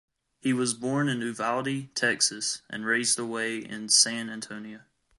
[0.39, 4.79] He was born in Uvalde, Texas, and raised away in San Antonio.